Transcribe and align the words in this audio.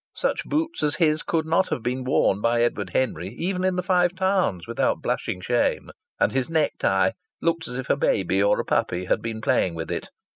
Such 0.15 0.45
boots 0.45 0.81
as 0.81 0.95
his 0.95 1.21
could 1.21 1.45
not 1.45 1.69
have 1.69 1.83
been 1.83 2.03
worn 2.03 2.41
by 2.41 2.63
Edward 2.63 2.89
Henry 2.89 3.27
even 3.37 3.63
in 3.63 3.75
the 3.75 3.83
Five 3.83 4.15
Towns 4.15 4.65
without 4.65 4.99
blushing 5.03 5.41
shame, 5.41 5.91
and 6.19 6.31
his 6.31 6.49
necktie 6.49 7.11
looked 7.39 7.67
as 7.67 7.77
if 7.77 7.87
a 7.87 7.95
baby 7.95 8.41
or 8.41 8.59
a 8.59 8.65
puppy 8.65 9.05
had 9.05 9.21
been 9.21 9.41
playing 9.41 9.75
with 9.75 9.91
it. 9.91 10.09